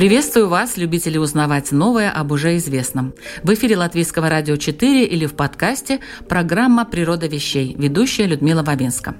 [0.00, 3.12] Приветствую вас, любители узнавать новое об уже известном.
[3.42, 9.14] В эфире Латвийского радио 4 или в подкасте программа «Природа вещей», ведущая Людмила Бабинска.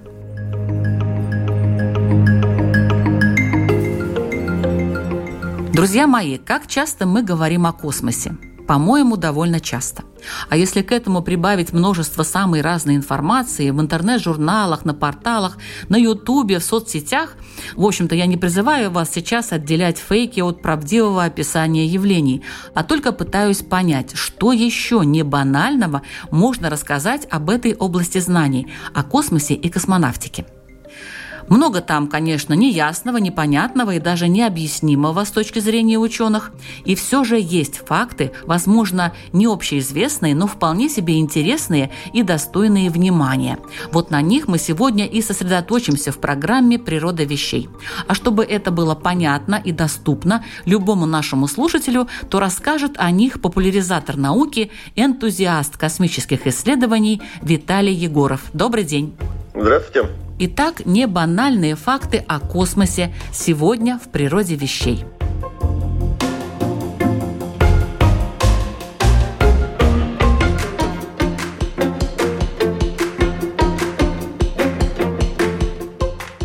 [5.74, 8.38] Друзья мои, как часто мы говорим о космосе?
[8.70, 10.04] По-моему, довольно часто.
[10.48, 16.60] А если к этому прибавить множество самой разной информации в интернет-журналах, на порталах, на ютубе,
[16.60, 17.34] в соцсетях,
[17.74, 23.10] в общем-то, я не призываю вас сейчас отделять фейки от правдивого описания явлений, а только
[23.10, 29.68] пытаюсь понять, что еще не банального можно рассказать об этой области знаний, о космосе и
[29.68, 30.46] космонавтике.
[31.50, 36.52] Много там, конечно, неясного, непонятного и даже необъяснимого с точки зрения ученых.
[36.84, 43.58] И все же есть факты, возможно, не общеизвестные, но вполне себе интересные и достойные внимания.
[43.90, 47.68] Вот на них мы сегодня и сосредоточимся в программе «Природа вещей».
[48.06, 54.16] А чтобы это было понятно и доступно любому нашему слушателю, то расскажет о них популяризатор
[54.16, 58.42] науки, энтузиаст космических исследований Виталий Егоров.
[58.52, 59.16] Добрый день.
[59.60, 60.08] Здравствуйте.
[60.38, 65.04] Итак, не банальные факты о космосе сегодня в природе вещей.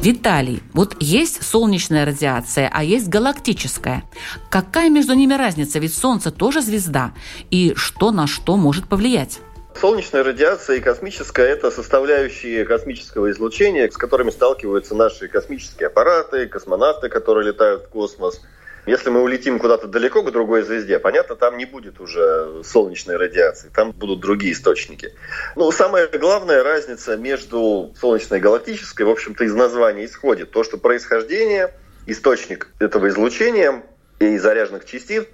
[0.02, 4.03] Виталий, вот есть солнечная радиация, а есть галактическая.
[4.49, 5.80] Какая между ними разница?
[5.80, 7.14] Ведь Солнце тоже звезда.
[7.49, 9.39] И что на что может повлиять?
[9.80, 17.09] Солнечная радиация и космическая– это составляющие космического излучения, с которыми сталкиваются наши космические аппараты, космонавты,
[17.09, 18.41] которые летают в космос.
[18.86, 23.69] Если мы улетим куда-то далеко к другой звезде, понятно, там не будет уже солнечной радиации,
[23.69, 25.13] там будут другие источники.
[25.58, 30.52] Но самая главная разница между солнечной и галактической, в общем-то, из названия исходит.
[30.52, 31.73] То, что происхождение,
[32.05, 33.83] источник этого излучения
[34.20, 35.26] и заряженных частиц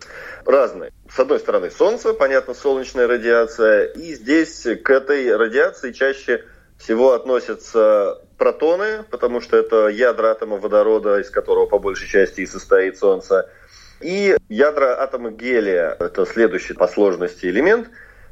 [0.46, 0.92] разные.
[1.10, 6.44] С одной стороны Солнце, понятно, солнечная радиация, и здесь к этой радиации чаще
[6.78, 12.48] всего относятся протоны, потому что это ядра атома водорода, из которого по большей части и
[12.48, 13.50] состоит Солнце,
[14.00, 17.88] и ядра атома гелия, это следующий по сложности элемент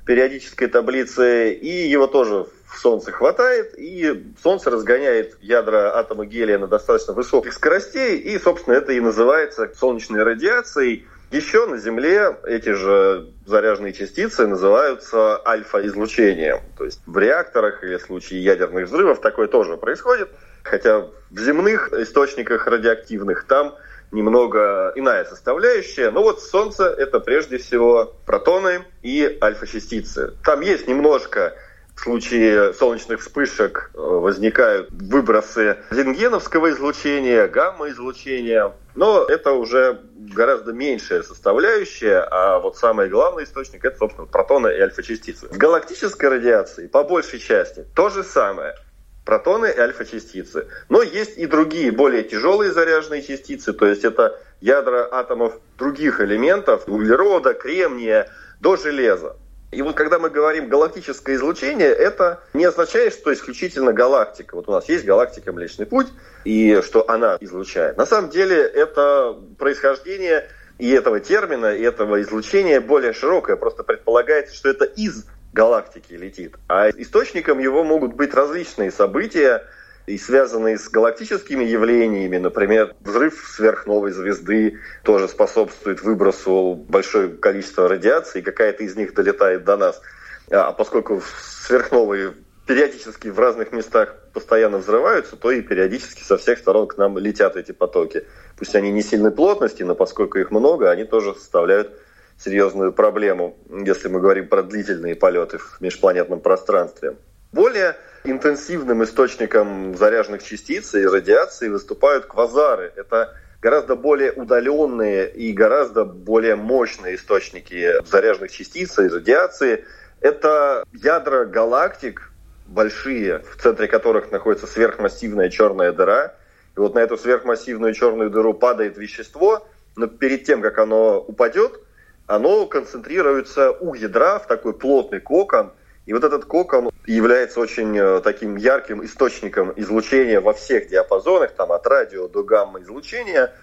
[0.06, 7.14] периодической таблицы, и его тоже Солнце хватает, и Солнце разгоняет ядра атома гелия на достаточно
[7.14, 11.08] высоких скоростей, и, собственно, это и называется солнечной радиацией.
[11.32, 16.62] Еще на Земле эти же заряженные частицы называются альфа-излучением.
[16.78, 20.30] То есть в реакторах или в случае ядерных взрывов такое тоже происходит.
[20.64, 23.76] Хотя в земных источниках радиоактивных там
[24.12, 26.10] немного иная составляющая.
[26.10, 30.34] Но вот Солнце– это прежде всего протоны и альфа-частицы.
[30.44, 31.54] Там есть немножко
[32.00, 41.24] в случае солнечных вспышек э, возникают выбросы рентгеновского излучения, гамма-излучения, но это уже гораздо меньшая
[41.24, 45.50] составляющая, а вот самый главный источник это, собственно, протоны и альфа-частицы.
[45.50, 48.76] В галактической радиации по большей части то же самое–
[49.26, 50.68] протоны и альфа-частицы.
[50.88, 56.88] Но есть и другие, более тяжелые заряженные частицы, то есть это ядра атомов других элементов,
[56.88, 58.30] углерода, кремния,
[58.62, 59.36] до железа.
[59.72, 64.56] И вот когда мы говорим галактическое излучение, это не означает, что исключительно галактика.
[64.56, 66.08] Вот у нас есть галактика Млечный Путь,
[66.44, 67.96] и что она излучает.
[67.96, 70.50] На самом деле это происхождение
[70.80, 73.58] и этого термина, и этого излучения более широкое.
[73.58, 76.56] Просто предполагается, что это из галактики летит.
[76.68, 79.64] А источником его могут быть различные события,
[80.10, 88.42] и связанные с галактическими явлениями, например, взрыв сверхновой звезды тоже способствует выбросу большое количество радиации,
[88.42, 90.02] какая-то из них долетает до нас.
[90.50, 91.22] А поскольку
[91.68, 92.34] сверхновые
[92.66, 97.56] периодически в разных местах постоянно взрываются, то и периодически со всех сторон к нам летят
[97.56, 98.26] эти потоки.
[98.58, 102.00] Пусть они не сильной плотности, но поскольку их много, они тоже составляют
[102.44, 107.16] серьезную проблему, если мы говорим про длительные полеты в межпланетном пространстве.
[107.52, 112.94] Более интенсивным источником заряженных частиц и радиации выступают квазары.
[112.96, 119.86] Это гораздо более удаленные и гораздо более мощные источники заряженных частиц и радиации.
[120.22, 122.32] Это ядра галактик
[122.68, 126.36] большие, в центре которых находится сверхмассивная черная дыра.
[126.78, 131.80] И вот на эту сверхмассивную черную дыру падает вещество, но перед тем, как оно упадет,
[132.28, 135.74] оно концентрируется у ядра в такой плотный кокон.
[136.06, 141.72] И вот этот кокон является очень э, таким ярким источником излучения во всех диапазонах, там
[141.72, 143.54] от радио до гамма-излучения.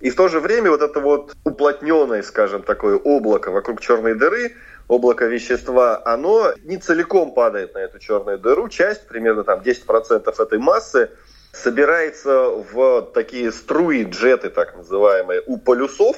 [0.00, 4.54] И в то же время вот это вот уплотненное, скажем, такое облако вокруг черной дыры,
[4.88, 8.68] облако вещества, оно не целиком падает на эту черную дыру.
[8.68, 11.10] Часть, примерно там 10% этой массы,
[11.52, 16.16] собирается в такие струи, джеты так называемые, у полюсов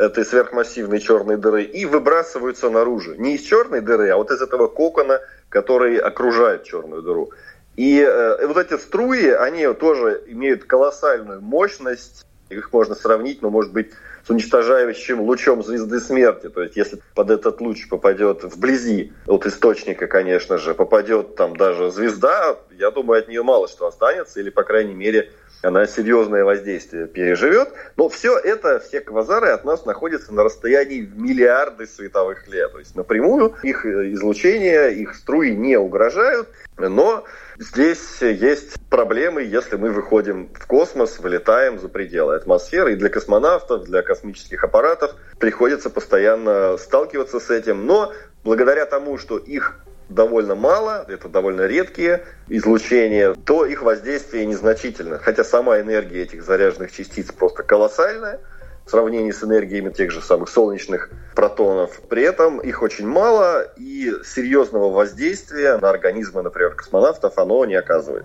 [0.00, 3.14] этой сверхмассивной черной дыры и выбрасываются наружу.
[3.16, 5.20] Не из черной дыры, а вот из этого кокона,
[5.50, 7.32] который окружает черную дыру.
[7.76, 12.26] И э, вот эти струи, они тоже имеют колоссальную мощность.
[12.48, 13.90] Их можно сравнить, но, может быть,
[14.26, 16.48] с уничтожающим лучом звезды смерти.
[16.48, 21.90] То есть, если под этот луч попадет вблизи от источника, конечно же, попадет там даже
[21.90, 25.30] звезда, я думаю, от нее мало что останется, или, по крайней мере,
[25.62, 27.70] она серьезное воздействие переживет.
[27.96, 32.72] Но все это, все квазары от нас находятся на расстоянии в миллиарды световых лет.
[32.72, 36.48] То есть напрямую их излучение, их струи не угрожают,
[36.78, 37.24] но
[37.58, 42.94] здесь есть проблемы, если мы выходим в космос, вылетаем за пределы атмосферы.
[42.94, 47.86] И для космонавтов, для космических аппаратов приходится постоянно сталкиваться с этим.
[47.86, 48.12] Но
[48.44, 49.80] благодаря тому, что их
[50.10, 55.18] довольно мало, это довольно редкие излучения, то их воздействие незначительно.
[55.18, 58.40] Хотя сама энергия этих заряженных частиц просто колоссальная
[58.84, 62.00] в сравнении с энергиями тех же самых солнечных протонов.
[62.08, 68.24] При этом их очень мало, и серьезного воздействия на организмы, например, космонавтов оно не оказывает.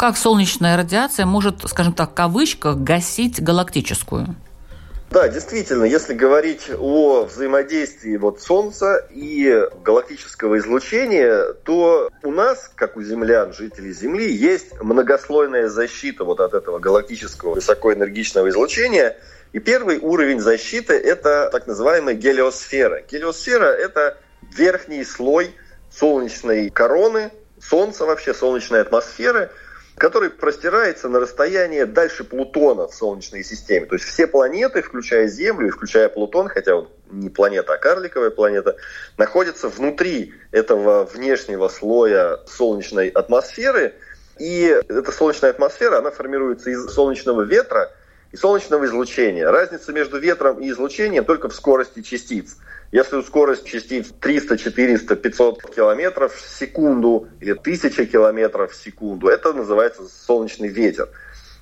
[0.00, 4.34] Как солнечная радиация может, скажем так, в кавычках, гасить галактическую?
[5.10, 12.96] Да, действительно, если говорить о взаимодействии вот Солнца и галактического излучения, то у нас, как
[12.96, 19.18] у землян, жителей Земли, есть многослойная защита вот от этого галактического высокоэнергичного излучения.
[19.52, 23.02] И первый уровень защиты– это так называемая гелиосфера.
[23.02, 24.16] Гелиосфера– это
[24.56, 25.54] верхний слой
[25.92, 29.50] солнечной короны, Солнца вообще, солнечной атмосферы–
[30.00, 33.84] который простирается на расстояние дальше Плутона в Солнечной системе.
[33.84, 38.30] То есть все планеты, включая Землю и включая Плутон, хотя он не планета, а карликовая
[38.30, 38.76] планета,
[39.18, 43.92] находятся внутри этого внешнего слоя солнечной атмосферы.
[44.38, 47.92] И эта солнечная атмосфера, она формируется из солнечного ветра
[48.32, 49.48] и солнечного излучения.
[49.50, 52.56] Разница между ветром и излучением только в скорости частиц.
[52.92, 59.52] Если скорость частиц 300, 400, 500 километров в секунду или 1000 километров в секунду, это
[59.52, 61.08] называется солнечный ветер.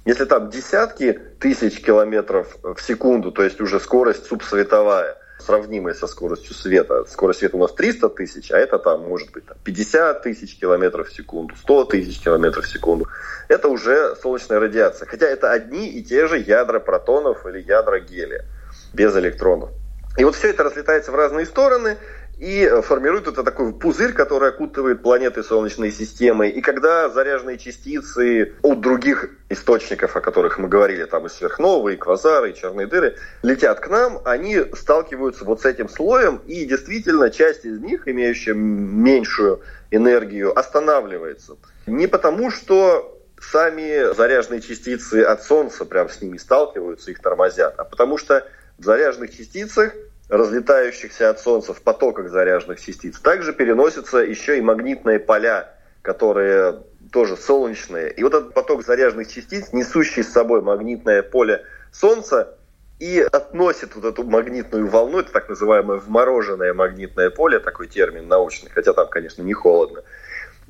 [0.04, 6.54] Если там десятки тысяч километров в секунду, то есть уже скорость субсветовая, сравнимая со скоростью
[6.54, 7.04] света.
[7.04, 11.12] Скорость света у нас 300 тысяч, а это там может быть 50 тысяч километров в
[11.12, 13.06] секунду, 100 тысяч километров в секунду.
[13.48, 15.06] Это уже солнечная радиация.
[15.06, 18.44] Хотя это одни и те же ядра протонов или ядра гелия,
[18.92, 19.70] без электронов.
[20.16, 21.96] И вот все это разлетается в разные стороны
[22.38, 26.48] и формирует это такой пузырь, который окутывает планеты Солнечной системы.
[26.48, 31.98] И когда заряженные частицы от других источников, о которых мы говорили, там и сверхновые, и
[31.98, 37.30] квазары, и черные дыры, летят к нам, они сталкиваются вот с этим слоем, и действительно
[37.30, 39.60] часть из них, имеющая меньшую
[39.90, 41.56] энергию, останавливается.
[41.86, 47.84] Не потому, что сами заряженные частицы от Солнца прям с ними сталкиваются, их тормозят, а
[47.84, 48.46] потому что
[48.78, 49.92] в заряженных частицах
[50.28, 53.18] разлетающихся от Солнца в потоках заряженных частиц.
[53.18, 56.82] Также переносятся еще и магнитные поля, которые
[57.12, 58.12] тоже солнечные.
[58.12, 62.54] И вот этот поток заряженных частиц, несущий с собой магнитное поле Солнца,
[62.98, 68.70] и относит вот эту магнитную волну, это так называемое вмороженное магнитное поле, такой термин научный,
[68.70, 70.02] хотя там, конечно, не холодно.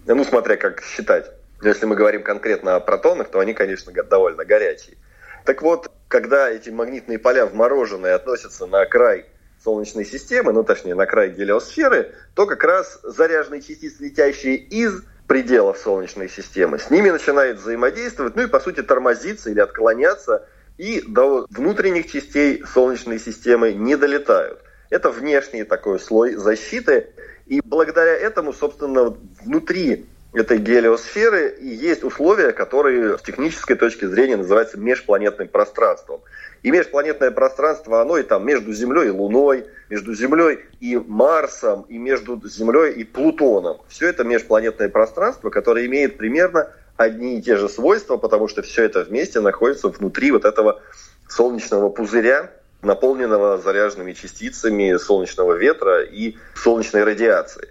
[0.07, 1.31] Ну, смотря как считать.
[1.63, 4.97] Если мы говорим конкретно о протонах, то они, конечно, довольно горячие.
[5.45, 9.27] Так вот, когда эти магнитные поля вмороженные относятся на край
[9.63, 15.79] Солнечной системы, ну точнее на край гелиосферы, то как раз заряженные частицы, летящие из пределов
[15.79, 20.47] Солнечной системы, с ними начинает взаимодействовать, ну и по сути тормозиться или отклоняться,
[20.79, 24.61] и до внутренних частей Солнечной системы не долетают.
[24.91, 27.09] Это внешний такой слой защиты,
[27.47, 34.37] и благодаря этому, собственно, внутри этой гелиосферы и есть условия, которые с технической точки зрения
[34.37, 36.21] называются межпланетным пространством.
[36.63, 41.97] И межпланетное пространство, оно и там между Землей и Луной, между Землей и Марсом, и
[41.99, 43.79] между Землей и Плутоном.
[43.89, 48.85] Все это межпланетное пространство, которое имеет примерно одни и те же свойства, потому что все
[48.85, 50.83] это вместе находится внутри вот этого
[51.29, 52.51] солнечного пузыря,
[52.83, 57.69] наполненного заряженными частицами солнечного ветра и солнечной радиации.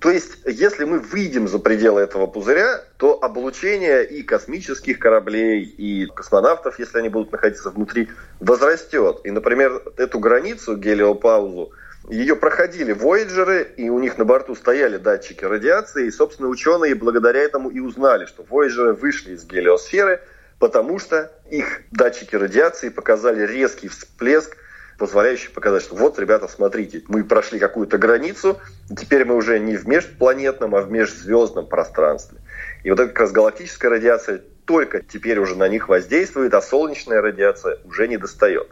[0.00, 6.06] То есть, если мы выйдем за пределы этого пузыря, то облучение и космических кораблей, и
[6.06, 8.08] космонавтов, если они будут находиться внутри,
[8.40, 9.20] возрастет.
[9.24, 11.72] И, например, эту границу, гелиопаузу,
[12.08, 17.40] ее проходили Вояджеры, и у них на борту стояли датчики радиации, и, собственно, ученые благодаря
[17.40, 20.20] этому и узнали, что Вояджеры вышли из гелиосферы,
[20.58, 24.56] потому что их датчики радиации показали резкий всплеск
[24.98, 28.60] позволяющий показать, что вот, ребята, смотрите, мы прошли какую-то границу,
[28.96, 32.38] теперь мы уже не в межпланетном, а в межзвездном пространстве.
[32.82, 37.20] И вот эта как раз галактическая радиация только теперь уже на них воздействует, а солнечная
[37.20, 38.68] радиация уже не достает.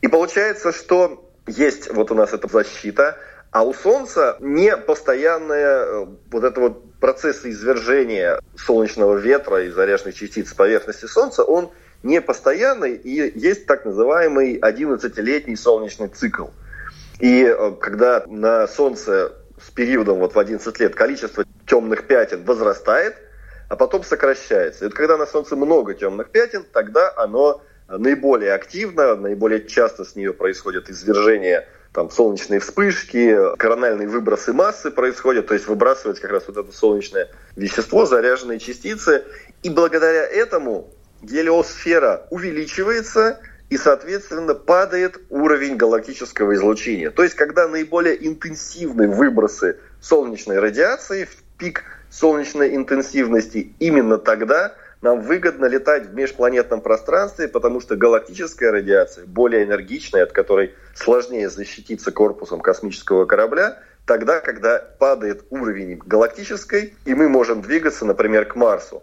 [0.00, 3.18] И получается, что есть вот у нас эта защита,
[3.50, 10.14] а у Солнца не постоянная э, вот это вот процесс извержения солнечного ветра и заряженных
[10.14, 11.70] частиц с поверхности Солнца, он
[12.02, 16.46] не постоянный, и есть так называемый 11-летний солнечный цикл.
[17.20, 23.14] И э, когда на Солнце с периодом вот в 11 лет количество темных пятен возрастает,
[23.68, 24.84] а потом сокращается.
[24.84, 30.16] И вот когда на Солнце много темных пятен, тогда оно наиболее активно, наиболее часто с
[30.16, 36.44] нее происходит извержение там солнечные вспышки, корональные выбросы массы происходят, то есть выбрасывается как раз
[36.48, 39.24] вот это солнечное вещество, заряженные частицы.
[39.62, 40.90] И благодаря этому
[41.22, 43.40] гелиосфера увеличивается,
[43.72, 47.10] и, соответственно, падает уровень галактического излучения.
[47.10, 55.22] То есть, когда наиболее интенсивные выбросы солнечной радиации в пик солнечной интенсивности, именно тогда нам
[55.22, 62.12] выгодно летать в межпланетном пространстве, потому что галактическая радиация, более энергичная, от которой сложнее защититься
[62.12, 69.02] корпусом космического корабля, тогда, когда падает уровень галактической, и мы можем двигаться, например, к Марсу.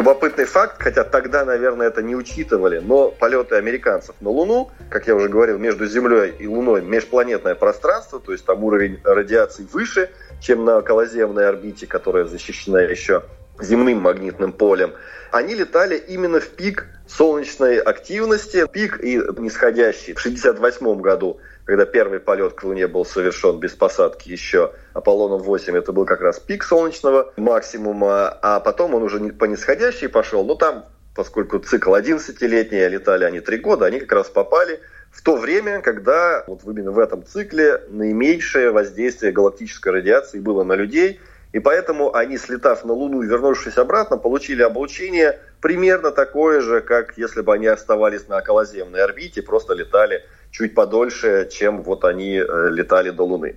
[0.00, 5.14] Любопытный факт, хотя тогда, наверное, это не учитывали, но полеты американцев на Луну, как я
[5.14, 10.08] уже говорил, между Землей и Луной межпланетное пространство, то есть там уровень радиации выше,
[10.40, 13.24] чем на околоземной орбите, которая защищена еще
[13.60, 14.94] земным магнитным полем,
[15.32, 20.14] они летали именно в пик солнечной активности, пик и нисходящий.
[20.14, 25.76] В 1968 году когда первый полет к Луне был совершен без посадки еще Аполлоном 8,
[25.76, 30.54] это был как раз пик солнечного максимума, а потом он уже по нисходящей пошел, но
[30.54, 35.36] там, поскольку цикл 11-летний, а летали они 3 года, они как раз попали в то
[35.36, 41.20] время, когда вот именно в этом цикле наименьшее воздействие галактической радиации было на людей,
[41.52, 47.18] и поэтому они, слетав на Луну и вернувшись обратно, получили облучение примерно такое же, как
[47.18, 52.68] если бы они оставались на околоземной орбите, просто летали чуть подольше, чем вот они э,
[52.70, 53.56] летали до Луны.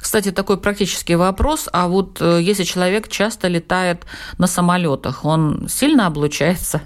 [0.00, 1.68] Кстати, такой практический вопрос.
[1.72, 4.04] А вот э, если человек часто летает
[4.38, 6.80] на самолетах, он сильно облучается?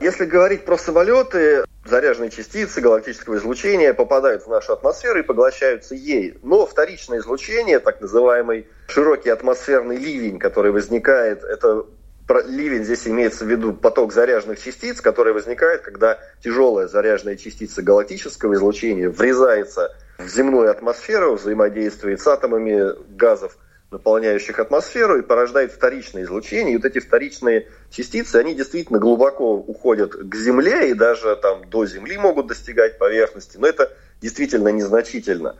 [0.00, 6.38] Если говорить про самолеты, заряженные частицы галактического излучения попадают в нашу атмосферу и поглощаются ей.
[6.42, 11.84] Но вторичное излучение, так называемый широкий атмосферный ливень, который возникает, это
[12.28, 18.54] ливень здесь имеется в виду поток заряженных частиц, который возникает, когда тяжелая заряженная частица галактического
[18.54, 23.58] излучения врезается в земную атмосферу, взаимодействует с атомами газов,
[23.90, 26.74] наполняющих атмосферу, и порождает вторичное излучение.
[26.74, 31.86] И вот эти вторичные частицы, они действительно глубоко уходят к Земле и даже там до
[31.86, 35.56] Земли могут достигать поверхности, но это действительно незначительно.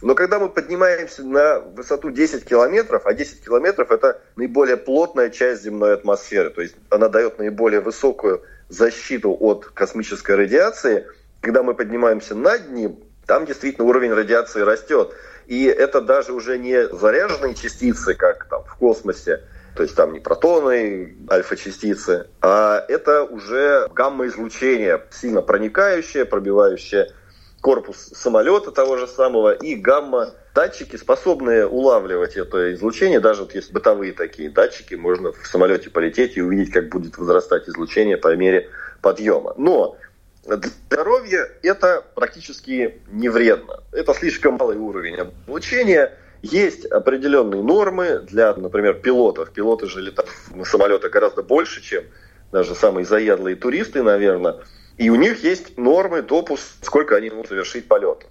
[0.00, 5.62] Но когда мы поднимаемся на высоту 10 километров, а 10 километров это наиболее плотная часть
[5.62, 11.06] земной атмосферы, то есть она дает наиболее высокую защиту от космической радиации,
[11.40, 15.12] когда мы поднимаемся над ним, там действительно уровень радиации растет.
[15.46, 19.42] И это даже уже не заряженные частицы, как там в космосе,
[19.74, 27.12] то есть там не протоны, альфа-частицы, а это уже гамма-излучение, сильно проникающее, пробивающее
[27.60, 33.20] корпус самолета того же самого и гамма-датчики, способные улавливать это излучение.
[33.20, 37.68] Даже вот есть бытовые такие датчики, можно в самолете полететь и увидеть, как будет возрастать
[37.68, 38.70] излучение по мере
[39.02, 39.54] подъема.
[39.56, 39.96] Но
[40.44, 43.82] для здоровья это практически не вредно.
[43.92, 46.16] Это слишком малый уровень облучения.
[46.40, 49.50] Есть определенные нормы для, например, пилотов.
[49.50, 52.04] Пилоты же летают на самолетах гораздо больше, чем
[52.52, 54.58] даже самые заядлые туристы, наверное.
[54.98, 58.28] И у них есть нормы, допуск, сколько они могут совершить полетов.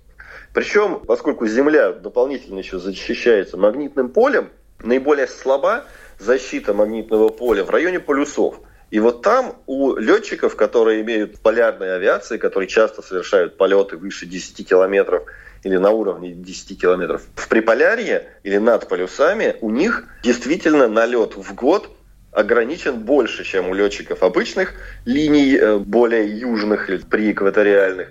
[0.53, 4.49] Причем, поскольку Земля дополнительно еще защищается магнитным полем,
[4.83, 5.85] наиболее слаба
[6.19, 8.59] защита магнитного поля в районе полюсов.
[8.89, 14.67] И вот там у летчиков, которые имеют полярной авиации, которые часто совершают полеты выше 10
[14.67, 15.23] километров
[15.63, 21.53] или на уровне 10 километров, в Приполярье или над полюсами у них действительно налет в
[21.53, 21.89] год
[22.37, 24.75] ограничен больше, чем у летчиков обычных
[25.05, 28.09] линий, э, более южных или приэкваториальных.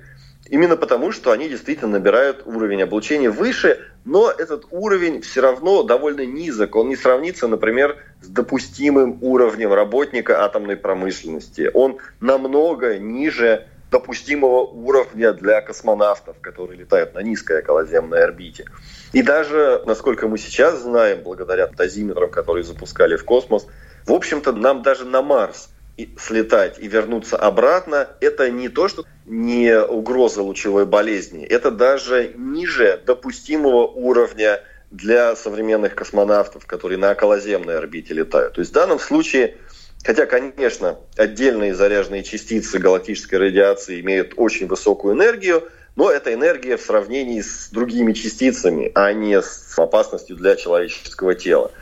[0.49, 6.27] Именно потому, что они действительно набирают уровень облучения выше, но этот уровень все равно довольно
[6.27, 6.75] низок.
[6.75, 11.71] Он не сравнится, например, с допустимым уровнем работника атомной промышленности.
[11.73, 18.65] Он намного ниже допустимого уровня для космонавтов, которые летают на низкой околоземной орбите.
[19.13, 23.69] И даже, насколько мы сейчас знаем, благодаря дозиметрам, которые запускали в космос,
[24.07, 25.71] в общем-то, нам даже на Марс
[26.19, 33.01] слетать и вернуться обратно, это не то, что не угроза лучевой болезни, это даже ниже
[33.05, 34.61] допустимого уровня
[34.91, 38.55] для современных космонавтов, которые на околоземной орбите летают.
[38.55, 39.57] То есть в данном случае,
[40.05, 46.83] хотя, конечно, отдельные заряженные частицы галактической радиации имеют очень высокую энергию, но эта энергия в
[46.83, 51.73] сравнении с другими частицами, а не с опасностью для человеческого тела.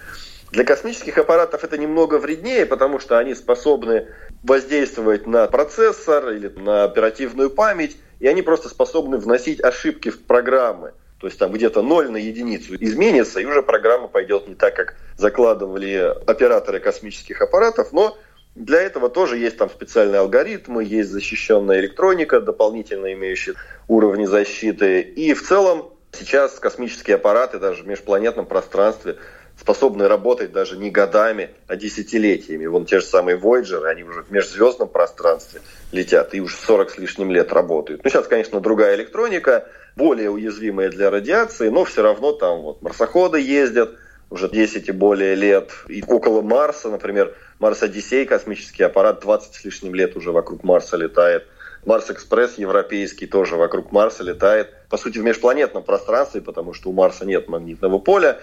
[0.54, 4.06] Для космических аппаратов это немного вреднее, потому что они способны
[4.44, 10.92] воздействовать на процессор или на оперативную память, и они просто способны вносить ошибки в программы.
[11.18, 14.94] То есть там где-то 0 на единицу изменится, и уже программа пойдет не так, как
[15.16, 18.16] закладывали операторы космических аппаратов, но
[18.54, 23.54] для этого тоже есть там специальные алгоритмы, есть защищенная электроника, дополнительно имеющая
[23.88, 25.00] уровни защиты.
[25.00, 29.16] И в целом сейчас космические аппараты даже в межпланетном пространстве
[29.58, 32.66] способны работать даже не годами, а десятилетиями.
[32.66, 35.61] Вон те же самые Voyager, они уже в межзвездном пространстве
[35.92, 38.02] летят и уже 40 с лишним лет работают.
[38.04, 43.40] Ну, сейчас, конечно, другая электроника, более уязвимая для радиации, но все равно там вот марсоходы
[43.40, 43.92] ездят
[44.30, 45.70] уже 10 и более лет.
[45.88, 50.97] И около Марса, например, Марс Одиссей, космический аппарат, 20 с лишним лет уже вокруг Марса
[50.97, 51.47] летает.
[51.86, 54.75] Марс Экспресс европейский тоже вокруг Марса летает.
[54.88, 58.40] По сути, в межпланетном пространстве, потому что у Марса нет магнитного поля.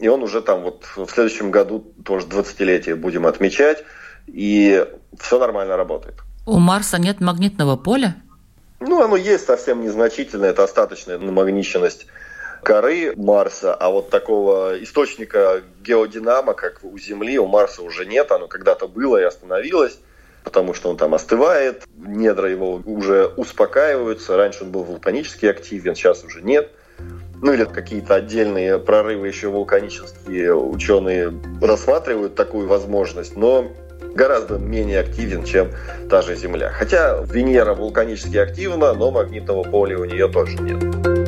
[0.00, 3.84] И он уже там вот в следующем году тоже 20-летие будем отмечать.
[4.26, 4.86] И
[5.18, 6.16] все нормально работает.
[6.46, 8.16] У Марса нет магнитного поля?
[8.80, 12.06] Ну, оно есть совсем незначительное, это остаточная намагниченность
[12.62, 18.48] коры Марса, а вот такого источника геодинама, как у Земли, у Марса уже нет, оно
[18.48, 19.98] когда-то было и остановилось,
[20.44, 26.24] потому что он там остывает, недра его уже успокаиваются, раньше он был вулканически активен, сейчас
[26.24, 26.70] уже нет
[27.42, 33.70] ну или какие-то отдельные прорывы еще вулканические ученые рассматривают такую возможность, но
[34.14, 35.70] гораздо менее активен, чем
[36.08, 36.70] та же Земля.
[36.70, 41.19] Хотя Венера вулканически активна, но магнитного поля у нее тоже нет.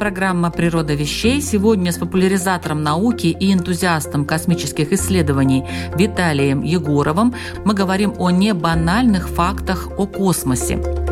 [0.00, 1.42] Программа «Природа вещей».
[1.42, 7.34] Сегодня с популяризатором науки и энтузиастом космических исследований Виталием Егоровым
[7.66, 11.09] мы говорим о небанальных фактах о космосе.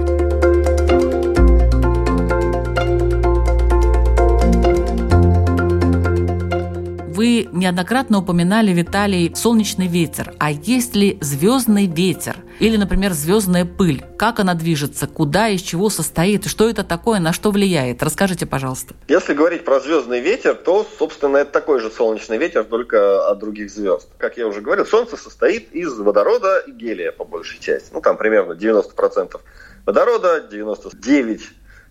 [7.18, 10.34] Вы неоднократно упоминали, Виталий, солнечный ветер.
[10.38, 12.36] А есть ли звездный ветер?
[12.60, 14.04] Или, например, звездная пыль?
[14.16, 15.08] Как она движется?
[15.08, 16.46] Куда, из чего состоит?
[16.46, 17.18] Что это такое?
[17.18, 18.04] На что влияет?
[18.04, 18.94] Расскажите, пожалуйста.
[19.08, 23.68] Если говорить про звездный ветер, то, собственно, это такой же солнечный ветер, только от других
[23.68, 24.08] звезд.
[24.16, 27.88] Как я уже говорил, Солнце состоит из водорода и гелия, по большей части.
[27.92, 29.40] Ну, там примерно 90%
[29.84, 31.40] водорода, 99%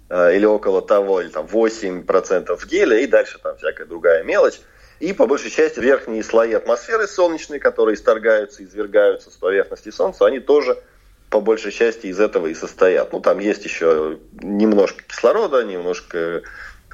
[0.07, 4.61] э, или около того, или там 8% гелия, и дальше там всякая другая мелочь.
[4.99, 10.39] И по большей части верхние слои атмосферы солнечной, которые исторгаются, извергаются с поверхности Солнца, они
[10.39, 10.77] тоже
[11.29, 13.11] по большей части из этого и состоят.
[13.13, 16.41] Ну, там есть еще немножко кислорода, немножко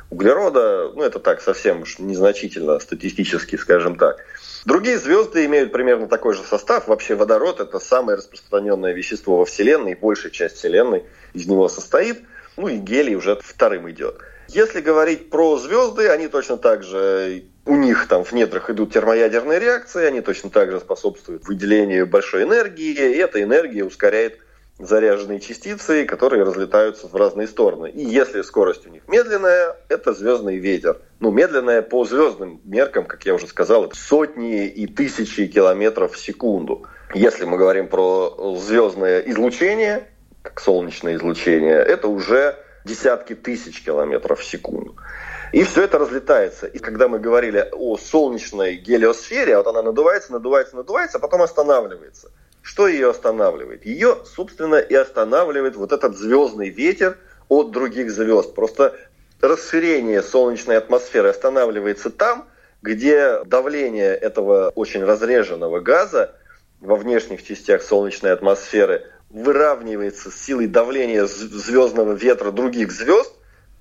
[0.09, 0.91] углерода.
[0.93, 4.17] Ну, это так, совсем уж незначительно статистически, скажем так.
[4.65, 6.87] Другие звезды имеют примерно такой же состав.
[6.87, 12.21] Вообще водород– это самое распространенное вещество во Вселенной, большая часть Вселенной из него состоит.
[12.57, 14.17] Ну и гелий уже вторым идет.
[14.47, 19.59] Если говорить про звезды, они точно так же у них там в недрах идут термоядерные
[19.59, 24.39] реакции, они точно так же способствуют выделению большой энергии, и эта энергия ускоряет
[24.79, 27.89] заряженные частицы, которые разлетаются в разные стороны.
[27.89, 30.99] И если скорость у них медленная, это звездный ветер.
[31.19, 36.19] Ну, медленная по звездным меркам, как я уже сказал, это сотни и тысячи километров в
[36.19, 36.85] секунду.
[37.13, 40.07] Если мы говорим про звездное излучение,
[40.41, 44.95] как солнечное излучение, это уже десятки тысяч километров в секунду.
[45.53, 46.65] И все это разлетается.
[46.65, 52.31] И когда мы говорили о солнечной гелиосфере, вот она надувается, надувается, надувается, а потом останавливается.
[52.63, 53.85] что ее останавливает?
[53.85, 58.55] Ее, собственно, и останавливает вот этот звездный ветер от других звезд.
[58.55, 58.95] Просто
[59.41, 62.47] расширение солнечной атмосферы останавливается там,
[62.81, 66.33] где давление этого очень разреженного газа
[66.81, 73.33] во внешних частях солнечной атмосферы выравнивается с силой давления звездного ветра других звезд,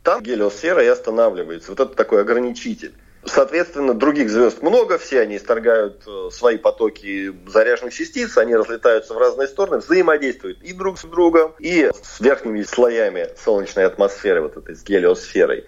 [0.03, 1.71] там гелиосфера и останавливается.
[1.71, 2.93] Вот это такой ограничитель.
[3.25, 9.19] Соответственно, других звезд много, все они исторгают э, свои потоки заряженных частиц, они разлетаются в
[9.19, 14.75] разные стороны, взаимодействуют и друг с другом, и с верхними слоями солнечной атмосферы, вот этой
[14.75, 15.67] с гелиосферой.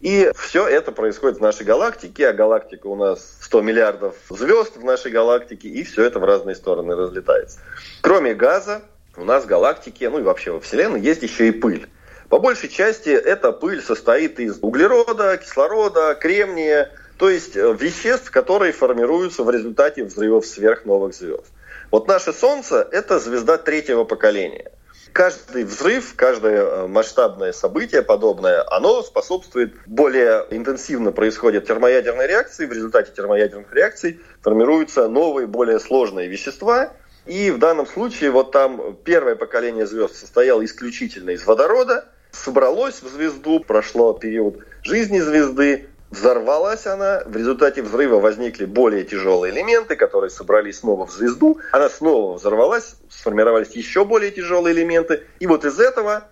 [0.00, 4.84] И все это происходит в нашей галактике, а галактика у нас 100 миллиардов звезд в
[4.84, 7.60] нашей галактике, и все это в разные стороны разлетается.
[8.02, 8.82] Кроме газа,
[9.16, 11.88] у нас в галактике, ну и вообще во Вселенной, есть еще и пыль.
[12.28, 18.72] По большей части эта пыль состоит из углерода, кислорода, кремния, то есть э, веществ, которые
[18.72, 21.46] формируются в результате взрывов сверхновых звезд.
[21.92, 24.72] Вот наше Солнце– это звезда третьего поколения.
[25.12, 32.66] Каждый взрыв, каждое э, масштабное событие подобное, оно способствует более интенсивно происходят термоядерные реакции.
[32.66, 36.92] В результате термоядерных реакций формируются новые, более сложные вещества.
[37.24, 42.06] И в данном случае вот там первое поколение звезд состояло исключительно из водорода–
[42.44, 49.52] собралось в звезду, прошло период жизни звезды, Взорвалась она, в результате взрыва возникли более тяжелые
[49.52, 51.58] элементы, которые собрались снова в звезду.
[51.72, 55.24] Она снова взорвалась, сформировались еще более тяжелые элементы.
[55.40, 56.22] И вот из этого,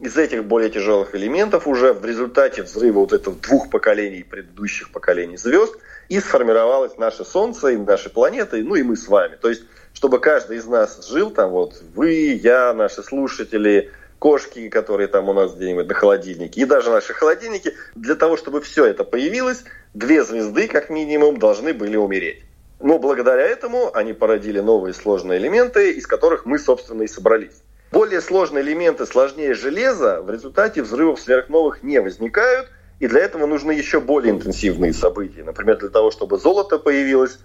[0.00, 5.36] из этих более тяжелых элементов уже в результате взрыва вот этих двух поколений, предыдущих поколений
[5.36, 5.76] звезд,
[6.08, 9.36] и сформировалось наше Солнце, и наши планеты, ну и мы с вами.
[9.40, 9.62] То есть,
[9.94, 15.32] чтобы каждый из нас жил там, вот вы, я, наши слушатели, кошки, которые там у
[15.32, 20.22] нас где-нибудь на холодильнике, и даже наши холодильники, для того, чтобы все это появилось, две
[20.22, 22.44] звезды, как минимум, должны были умереть.
[22.78, 27.62] Но благодаря этому они породили новые сложные элементы, из которых мы, собственно, и собрались.
[27.90, 32.68] Более сложные элементы, сложнее железа, в результате взрывов сверхновых не возникают,
[33.00, 35.42] и для этого нужны еще более интенсивные события.
[35.42, 37.38] Например, для того, чтобы золото появилось,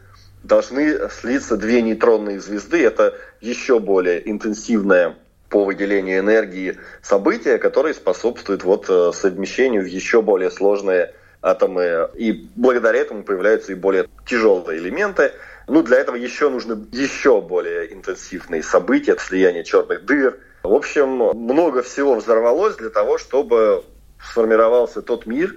[0.43, 2.83] должны слиться две нейтронные звезды.
[2.83, 5.15] Это еще более интенсивная
[5.49, 12.10] по выделению энергии события, которые способствуют вот э, совмещению в еще более сложные атомы.
[12.15, 15.31] И благодаря этому появляются и более тяжелые элементы.
[15.67, 20.39] Ну, для этого еще нужны еще более интенсивные события, слияние черных дыр.
[20.63, 23.84] В общем, много всего взорвалось для того, чтобы
[24.19, 25.55] сформировался тот мир,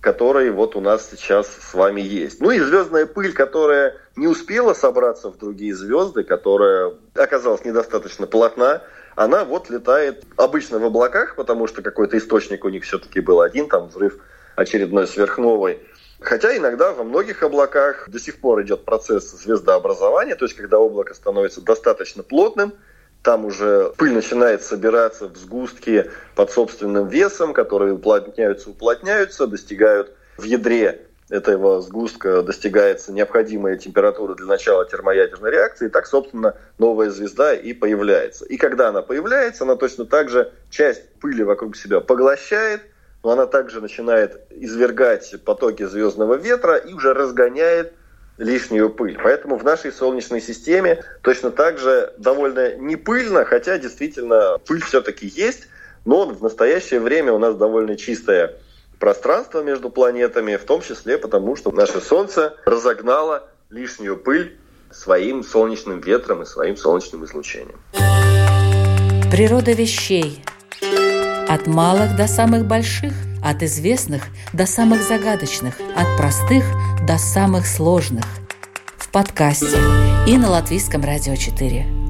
[0.00, 2.40] который вот у нас сейчас с вами есть.
[2.40, 8.82] Ну и звездная пыль, которая не успела собраться в другие звезды, которая оказалась недостаточно плотна,
[9.16, 13.68] она вот летает обычно в облаках, потому что какой-то источник у них все-таки был один,
[13.68, 14.18] там взрыв
[14.56, 15.80] очередной сверхновой.
[16.20, 21.14] Хотя иногда во многих облаках до сих пор идет процесс звездообразования, то есть когда облако
[21.14, 22.74] становится достаточно плотным,
[23.22, 30.44] там уже пыль начинает собираться в сгустки под собственным весом, которые уплотняются, уплотняются, достигают в
[30.44, 37.54] ядре этого сгустка достигается необходимая температура для начала термоядерной реакции, и так, собственно, новая звезда
[37.54, 38.44] и появляется.
[38.44, 42.82] И когда она появляется, она точно так же часть пыли вокруг себя поглощает,
[43.22, 47.92] но она также начинает извергать потоки звездного ветра и уже разгоняет
[48.38, 49.18] лишнюю пыль.
[49.22, 55.26] Поэтому в нашей Солнечной системе точно так же довольно не пыльно, хотя действительно пыль все-таки
[55.26, 55.68] есть,
[56.04, 58.54] но в настоящее время у нас довольно чистая
[59.00, 64.56] пространство между планетами, в том числе потому, что наше Солнце разогнало лишнюю пыль
[64.92, 67.80] своим солнечным ветром и своим солнечным излучением.
[69.32, 70.44] Природа вещей.
[71.48, 76.64] От малых до самых больших, от известных до самых загадочных, от простых
[77.06, 78.24] до самых сложных.
[78.98, 79.78] В подкасте
[80.26, 82.09] и на Латвийском радио 4.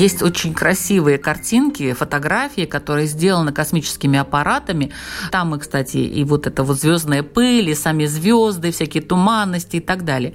[0.00, 4.92] Есть очень красивые картинки, фотографии, которые сделаны космическими аппаратами.
[5.30, 9.80] Там, и, кстати, и вот это вот звездная пыль, и сами звезды, всякие туманности и
[9.80, 10.32] так далее.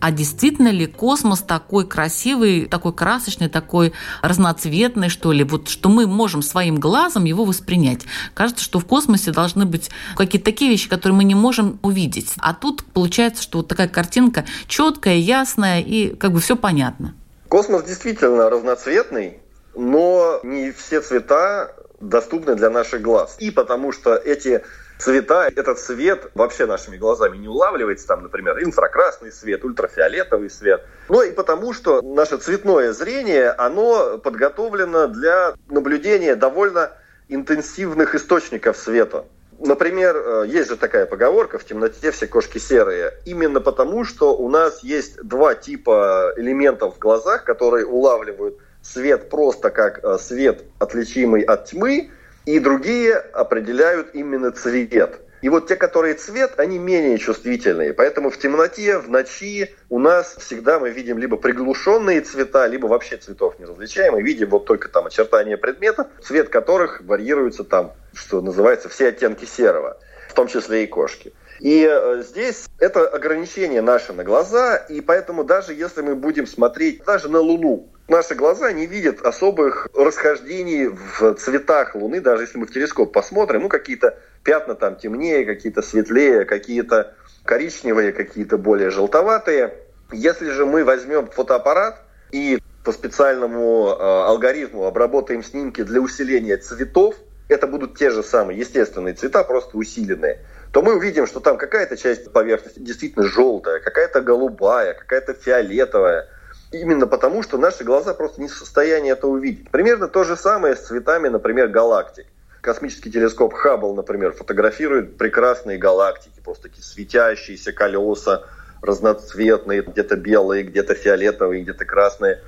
[0.00, 6.08] А действительно ли космос такой красивый, такой красочный, такой разноцветный, что ли, вот что мы
[6.08, 8.00] можем своим глазом его воспринять?
[8.34, 12.32] Кажется, что в космосе должны быть какие-то такие вещи, которые мы не можем увидеть.
[12.38, 17.14] А тут получается, что вот такая картинка четкая, ясная и как бы все понятно.
[17.54, 19.40] Космос действительно разноцветный,
[19.76, 23.36] но не все цвета доступны для наших глаз.
[23.38, 24.64] И потому что эти
[24.98, 30.84] цвета, этот свет вообще нашими глазами не улавливается, там, например, инфракрасный свет, ультрафиолетовый свет.
[31.08, 36.90] Но и потому, что наше цветное зрение, оно подготовлено для наблюдения довольно
[37.28, 39.26] интенсивных источников света.
[39.58, 43.14] Например, э, есть же такая поговорка «в темноте все кошки серые».
[43.24, 49.70] Именно потому, что у нас есть два типа элементов в глазах, которые улавливают свет просто
[49.70, 52.10] как э, свет, отличимый от тьмы,
[52.46, 55.20] и другие определяют именно цвет.
[55.44, 57.92] И вот те, которые цвет, они менее чувствительные.
[57.92, 63.18] Поэтому в темноте, в ночи у нас всегда мы видим либо приглушенные цвета, либо вообще
[63.18, 64.14] цветов не различаем.
[64.14, 69.44] Мы видим вот только там очертания предметов, цвет которых варьируется там, что называется, все оттенки
[69.44, 69.98] серого,
[70.30, 71.34] в том числе и кошки.
[71.60, 77.04] И э, здесь это ограничение наше на глаза, и поэтому даже если мы будем смотреть
[77.04, 82.66] даже на Луну, наши глаза не видят особых расхождений в цветах Луны, даже если мы
[82.66, 87.14] в телескоп посмотрим, ну какие-то пятна там темнее, какие-то светлее, какие-то
[87.44, 89.74] коричневые, какие-то более желтоватые.
[90.12, 97.16] Если же мы возьмем фотоаппарат и по специальному э, алгоритму обработаем снимки для усиления цветов,
[97.48, 100.40] это будут те же самые естественные цвета, просто усиленные,
[100.74, 106.28] то мы увидим, что там какая-то часть поверхности действительно желтая, какая-то голубая, какая-то фиолетовая.
[106.72, 109.70] Именно потому, что наши глаза просто не в состоянии это увидеть.
[109.70, 112.26] Примерно то же самое с цветами, например, галактик
[112.60, 118.42] космический телескоп Хаббл, например, фотографирует прекрасные галактики, просто такие светящиеся колеса,
[118.82, 122.40] разноцветные, где-то белые, где-то фиолетовые, где-то красные.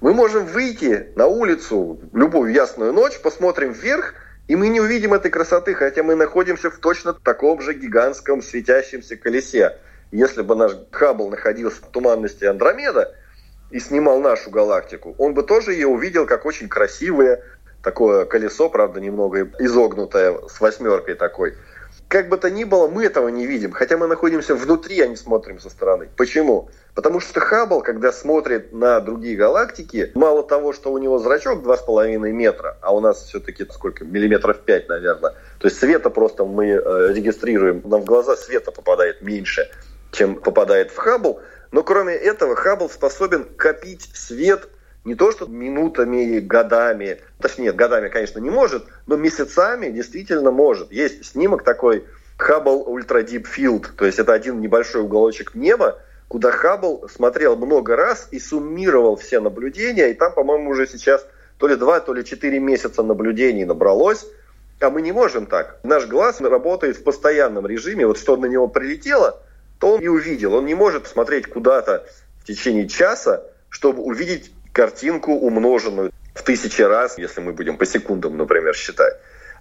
[0.00, 4.14] Мы можем выйти на улицу в любую ясную ночь, посмотрим вверх,
[4.50, 9.16] и мы не увидим этой красоты, хотя мы находимся в точно таком же гигантском светящемся
[9.16, 9.78] колесе.
[10.10, 13.14] Если бы наш Хаббл находился в туманности Андромеда
[13.70, 17.44] и снимал нашу галактику, он бы тоже ее увидел как очень красивые,
[17.84, 21.54] такое колесо, правда, немного изогнутое, с восьмеркой такой.
[22.10, 25.14] Как бы то ни было, мы этого не видим, хотя мы находимся внутри, а не
[25.14, 26.08] смотрим со стороны.
[26.16, 26.68] Почему?
[26.96, 32.18] Потому что Хаббл, когда смотрит на другие галактики, мало того, что у него зрачок 2,5
[32.32, 35.34] метра, а у нас все-таки сколько, миллиметров 5, наверное.
[35.60, 39.70] То есть света просто мы э, регистрируем, нам в глаза света попадает меньше,
[40.10, 41.40] чем попадает в Хаббл.
[41.70, 44.68] Но кроме этого, Хаббл способен копить свет
[45.04, 50.92] не то что минутами, годами, точнее, годами, конечно, не может, но месяцами действительно может.
[50.92, 52.04] Есть снимок такой
[52.38, 57.96] Hubble Ultra Deep Field, то есть это один небольшой уголочек неба, куда Хаббл смотрел много
[57.96, 61.26] раз и суммировал все наблюдения, и там, по-моему, уже сейчас
[61.58, 64.26] то ли два, то ли четыре месяца наблюдений набралось,
[64.80, 65.80] а мы не можем так.
[65.82, 69.42] Наш глаз работает в постоянном режиме, вот что на него прилетело,
[69.78, 70.54] то он и увидел.
[70.54, 72.06] Он не может смотреть куда-то
[72.40, 78.36] в течение часа, чтобы увидеть картинку, умноженную в тысячи раз, если мы будем по секундам,
[78.36, 79.14] например, считать.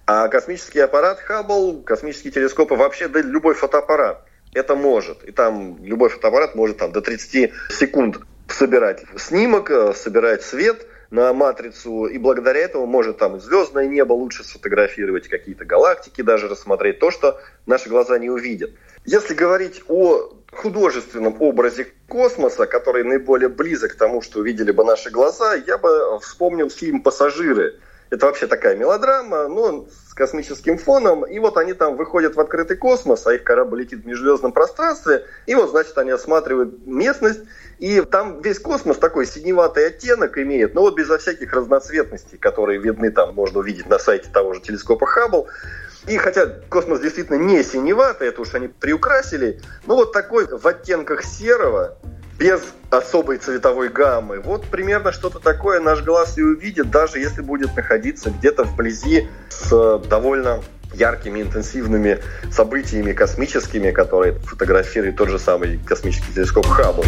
[0.05, 5.23] А космический аппарат Хаббл, космический телескоп и вообще да, любой фотоаппарат это может.
[5.23, 11.33] И там любой фотоаппарат может там, до 30 секунд собирать снимок, э, собирать свет на
[11.33, 17.09] матрицу, и благодаря этому может там звездное небо лучше сфотографировать, какие-то галактики даже рассмотреть, то,
[17.11, 18.71] что наши глаза не увидят.
[19.05, 25.09] Если говорить о художественном образе космоса, который наиболее близок к тому, что увидели бы наши
[25.09, 27.79] глаза, я бы вспомнил фильм «Пассажиры».
[28.09, 31.25] Это вообще такая мелодрама, но с космическим фоном.
[31.25, 35.25] И вот они там выходят в открытый космос, а их корабль летит в межзвездном пространстве.
[35.45, 37.41] И вот, значит, они осматривают местность.
[37.77, 43.11] И там весь космос такой синеватый оттенок имеет, но вот безо всяких разноцветностей, которые видны
[43.11, 45.47] там, можно увидеть на сайте того же телескопа Хаббл.
[46.07, 51.23] И хотя космос действительно не синеватый, это уж они приукрасили, но вот такой в оттенках
[51.23, 51.97] серого,
[52.39, 54.39] без особой цветовой гаммы.
[54.39, 59.99] Вот примерно что-то такое наш глаз и увидит, даже если будет находиться где-то вблизи с
[60.09, 60.61] довольно
[60.93, 62.19] яркими, интенсивными
[62.51, 67.03] событиями космическими, которые фотографирует тот же самый космический телескоп Хаббл.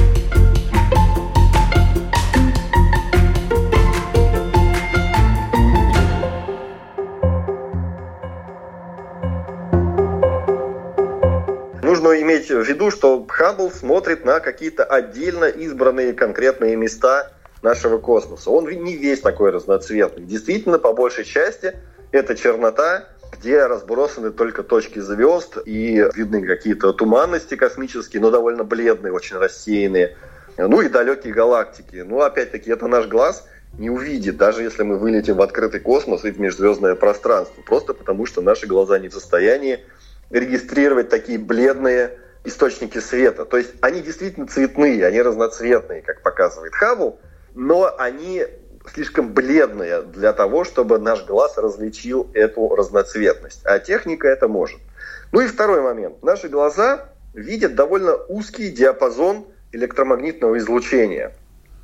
[12.59, 18.49] В виду, что Хаббл смотрит на какие-то отдельно избранные конкретные места нашего космоса.
[18.49, 20.23] Он не весь такой разноцветный.
[20.25, 21.75] Действительно, по большей части,
[22.11, 29.13] это чернота, где разбросаны только точки звезд и видны какие-то туманности космические, но довольно бледные,
[29.13, 30.17] очень рассеянные.
[30.57, 32.03] Ну и далекие галактики.
[32.05, 36.31] Ну, опять-таки, это наш глаз не увидит, даже если мы вылетим в открытый космос и
[36.31, 37.61] в межзвездное пространство.
[37.61, 39.79] Просто потому, что наши глаза не в состоянии
[40.29, 43.45] регистрировать такие бледные источники света.
[43.45, 47.19] То есть они действительно цветные, они разноцветные, как показывает Хаббл,
[47.53, 48.45] но они
[48.93, 53.61] слишком бледные для того, чтобы наш глаз различил эту разноцветность.
[53.65, 54.79] А техника это может.
[55.31, 56.23] Ну и второй момент.
[56.23, 61.33] Наши глаза видят довольно узкий диапазон электромагнитного излучения.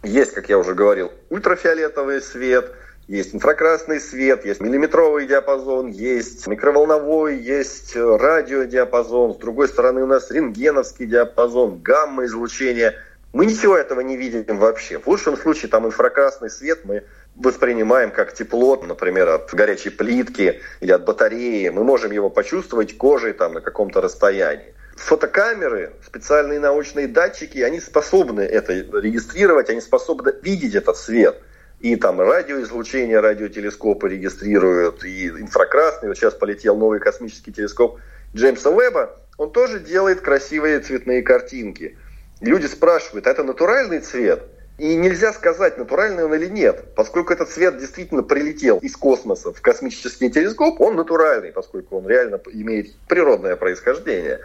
[0.03, 2.71] Есть, как я уже говорил, ультрафиолетовый свет,
[3.07, 9.35] есть инфракрасный свет, есть миллиметровый диапазон, есть микроволновой, есть радиодиапазон.
[9.35, 12.95] С другой стороны у нас рентгеновский диапазон, гамма-излучение.
[13.31, 14.99] Мы ничего этого не видим вообще.
[14.99, 17.03] В лучшем случае там инфракрасный свет мы
[17.35, 21.69] воспринимаем как тепло, например, от горячей плитки или от батареи.
[21.69, 24.73] Мы можем его почувствовать кожей там на каком-то расстоянии.
[24.97, 31.37] Фотокамеры, специальные научные датчики, они способны это регистрировать, они способны видеть этот свет.
[31.79, 36.09] И там радиоизлучение, радиотелескопы регистрируют, и инфракрасный.
[36.09, 37.99] Вот сейчас полетел новый космический телескоп
[38.35, 39.15] Джеймса Уэбба.
[39.37, 41.95] Он тоже делает красивые цветные картинки.
[42.41, 44.43] люди спрашивают, а это натуральный цвет?
[44.79, 49.59] И нельзя сказать, натуральный он или нет, поскольку этот цвет действительно прилетел из космоса в
[49.59, 54.39] космический телескоп, он натуральный, поскольку он реально имеет природное происхождение.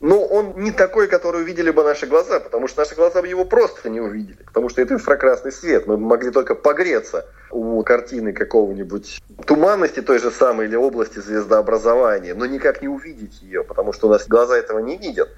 [0.00, 3.44] Но он не такой, который увидели бы наши глаза, потому что наши глаза бы его
[3.44, 5.86] просто не увидели, потому что это инфракрасный свет.
[5.86, 12.46] Мы могли только погреться у картины какого-нибудь туманности той же самой или области звездообразования, но
[12.46, 15.28] никак не увидеть ее, потому что у нас глаза этого не видят.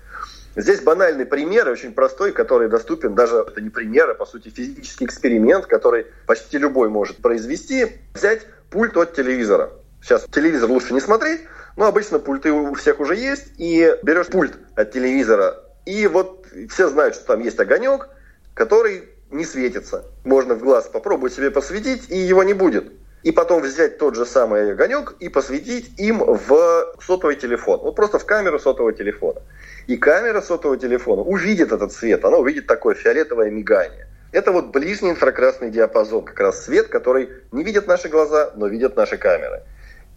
[0.54, 5.06] Здесь банальный пример, очень простой, который доступен даже, это не пример, а по сути физический
[5.06, 8.00] эксперимент, который почти любой может произвести.
[8.14, 9.70] Взять пульт от телевизора.
[10.02, 11.40] Сейчас телевизор лучше не смотреть,
[11.76, 16.88] но обычно пульты у всех уже есть, и берешь пульт от телевизора, и вот все
[16.88, 18.08] знают, что там есть огонек,
[18.54, 20.04] который не светится.
[20.24, 22.92] Можно в глаз попробовать себе посветить, и его не будет.
[23.22, 27.80] И потом взять тот же самый огонек и посветить им в сотовый телефон.
[27.80, 29.40] Вот просто в камеру сотового телефона.
[29.86, 34.08] И камера сотового телефона увидит этот свет, она увидит такое фиолетовое мигание.
[34.32, 38.96] Это вот ближний инфракрасный диапазон, как раз свет, который не видят наши глаза, но видят
[38.96, 39.62] наши камеры.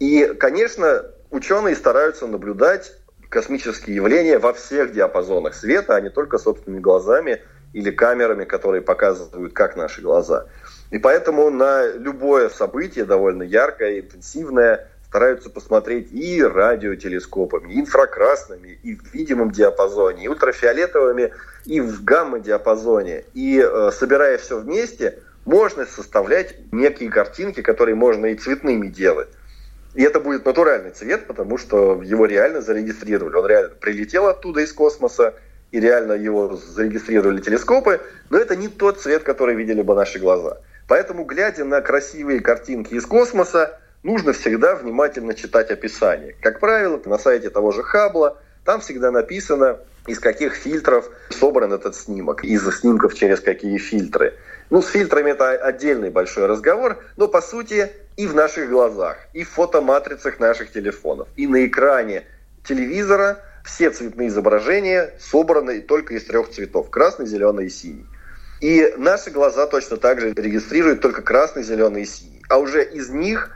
[0.00, 2.92] И, конечно, ученые стараются наблюдать
[3.28, 9.52] космические явления во всех диапазонах света, а не только собственными глазами или камерами, которые показывают,
[9.52, 10.46] как наши глаза.
[10.90, 18.96] И поэтому на любое событие довольно яркое, интенсивное, стараются посмотреть и радиотелескопами, и инфракрасными, и
[18.96, 21.32] в видимом диапазоне, и ультрафиолетовыми,
[21.64, 23.24] и в гамма-диапазоне.
[23.32, 29.28] И э, собирая все вместе, можно составлять некие картинки, которые можно и цветными делать.
[29.96, 33.34] И это будет натуральный цвет, потому что его реально зарегистрировали.
[33.34, 35.34] Он реально прилетел оттуда из космоса,
[35.72, 40.58] и реально его зарегистрировали телескопы, но это не тот цвет, который видели бы наши глаза.
[40.86, 46.36] Поэтому, глядя на красивые картинки из космоса, нужно всегда внимательно читать описание.
[46.42, 51.96] Как правило, на сайте того же Хаббла там всегда написано, из каких фильтров собран этот
[51.96, 54.34] снимок, из снимков через какие фильтры.
[54.68, 59.44] Ну, с фильтрами это отдельный большой разговор, но по сути и в наших глазах, и
[59.44, 62.24] в фотоматрицах наших телефонов, и на экране
[62.64, 68.06] телевизора все цветные изображения собраны только из трех цветов– красный, зеленый и синий.
[68.60, 72.42] И наши глаза точно так же регистрируют только красный, зеленый и синий.
[72.48, 73.50] А уже из них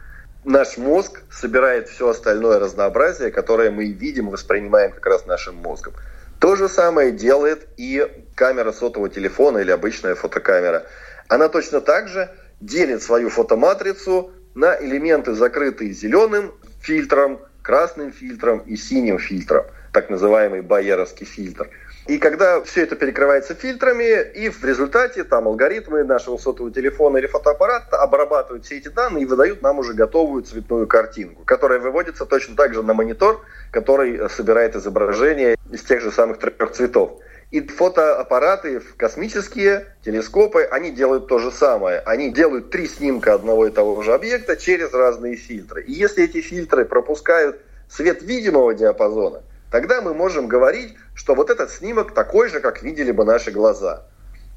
[0.44, 5.94] наш мозг собирает все остальное разнообразие, которое мы видим воспринимаем как раз нашим мозгом.
[6.38, 10.86] То же самое делает и камера сотового телефона или обычная фотокамера.
[11.28, 18.76] Она точно так же делит свою фотоматрицу на элементы, закрытые зеленым фильтром, красным фильтром и
[18.76, 21.68] синим фильтром, так называемый байеровский фильтр.
[22.06, 27.26] И когда все это перекрывается фильтрами, и в результате там алгоритмы нашего сотового телефона или
[27.26, 32.56] фотоаппарата обрабатывают все эти данные и выдают нам уже готовую цветную картинку, которая выводится точно
[32.56, 37.20] так же на монитор, который собирает изображение из тех же самых трех цветов.
[37.50, 41.98] И фотоаппараты космические, телескопы, они делают то же самое.
[42.00, 45.82] Они делают три снимка одного и того же объекта через разные фильтры.
[45.82, 51.72] И если эти фильтры пропускают свет видимого диапазона, тогда мы можем говорить, что вот этот
[51.72, 54.06] снимок такой же, как видели бы наши глаза.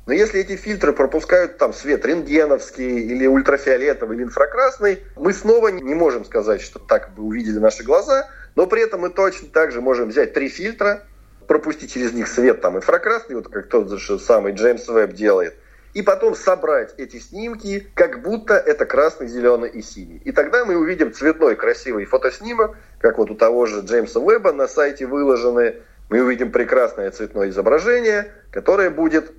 [0.06, 5.95] Но если эти фильтры пропускают там свет рентгеновский или ультрафиолетовый или инфракрасный, мы снова не
[5.95, 9.82] можем сказать, что так бы увидели наши глаза, но при этом мы точно так же
[9.82, 11.03] можем взять три фильтра,
[11.47, 15.55] пропустить через них свет там инфракрасный, вот как тот же самый Джеймс Веб делает,
[15.93, 20.22] и потом собрать эти снимки, как будто это красный, зеленый и синий.
[20.26, 24.67] И тогда мы увидим цветной красивый фотоснимок, как вот у того же Джеймса Веба на
[24.67, 25.76] сайте выложены.
[26.09, 29.32] Мы увидим прекрасное цветное изображение, которое будет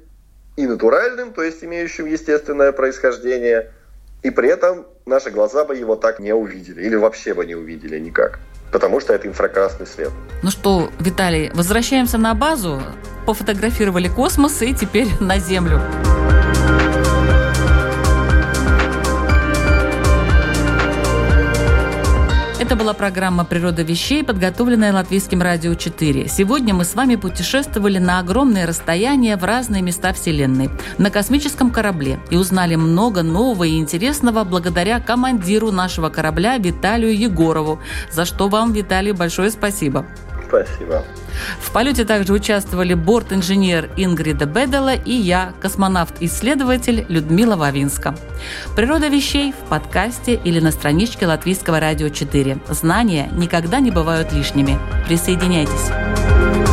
[0.56, 3.72] и натуральным, то есть имеющим естественное происхождение,
[4.22, 7.98] и при этом наши глаза бы его так не увидели, или вообще бы не увидели
[7.98, 8.38] никак
[8.74, 10.10] потому что это инфракрасный свет.
[10.42, 12.82] Ну что, Виталий, возвращаемся на базу,
[13.24, 15.80] пофотографировали космос и теперь на Землю.
[22.64, 26.28] Это была программа «Природа вещей», подготовленная Латвийским радио 4.
[26.28, 32.20] Сегодня мы с вами путешествовали на огромные расстояния в разные места Вселенной, на космическом корабле
[32.30, 38.72] и узнали много нового и интересного благодаря командиру нашего корабля Виталию Егорову, за что вам,
[38.72, 40.06] Виталий, большое спасибо.
[40.62, 41.04] Спасибо.
[41.60, 48.14] В полете также участвовали борт-инженер Ингрида Бедела и я, космонавт-исследователь Людмила Вавинска.
[48.76, 52.58] «Природа вещей» в подкасте или на страничке Латвийского радио 4.
[52.68, 54.78] Знания никогда не бывают лишними.
[55.08, 56.63] Присоединяйтесь.